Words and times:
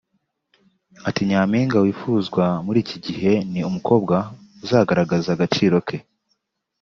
Ati 1.07 1.21
"Nyampinga 1.29 1.77
wifuzwa 1.85 2.45
muri 2.65 2.77
iki 2.83 2.97
gihe 3.05 3.31
ni 3.51 3.61
umukobwa 3.69 4.15
uzagaragaza 4.63 5.29
agaciro 5.33 5.77
ke 5.87 5.97